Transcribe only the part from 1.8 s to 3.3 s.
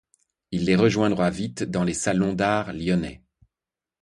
les salons d'art lyonnais.